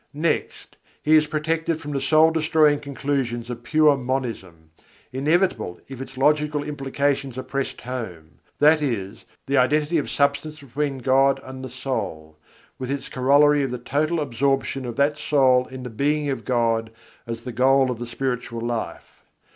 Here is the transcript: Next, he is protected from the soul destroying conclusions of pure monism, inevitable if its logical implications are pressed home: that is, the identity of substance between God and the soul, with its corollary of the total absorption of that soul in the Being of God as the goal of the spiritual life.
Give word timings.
Next, 0.15 0.77
he 1.03 1.15
is 1.15 1.27
protected 1.27 1.79
from 1.79 1.91
the 1.91 2.01
soul 2.01 2.31
destroying 2.31 2.79
conclusions 2.79 3.51
of 3.51 3.61
pure 3.61 3.95
monism, 3.95 4.71
inevitable 5.11 5.79
if 5.87 6.01
its 6.01 6.17
logical 6.17 6.63
implications 6.63 7.37
are 7.37 7.43
pressed 7.43 7.81
home: 7.81 8.39
that 8.57 8.81
is, 8.81 9.25
the 9.45 9.57
identity 9.57 9.99
of 9.99 10.09
substance 10.09 10.59
between 10.59 10.97
God 11.05 11.39
and 11.43 11.63
the 11.63 11.69
soul, 11.69 12.35
with 12.79 12.89
its 12.89 13.09
corollary 13.09 13.61
of 13.61 13.69
the 13.69 13.77
total 13.77 14.19
absorption 14.21 14.87
of 14.87 14.95
that 14.95 15.17
soul 15.19 15.67
in 15.67 15.83
the 15.83 15.89
Being 15.91 16.31
of 16.31 16.45
God 16.45 16.89
as 17.27 17.43
the 17.43 17.51
goal 17.51 17.91
of 17.91 17.99
the 17.99 18.07
spiritual 18.07 18.61
life. 18.61 19.21